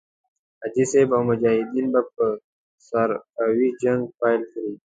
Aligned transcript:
حاجي 0.61 0.83
صاحب 0.91 1.09
او 1.15 1.21
مجاهدین 1.31 1.85
به 1.93 2.01
په 2.13 2.25
سرکاوي 2.87 3.69
جنګ 3.81 4.01
پيل 4.19 4.41
کړي. 4.51 4.73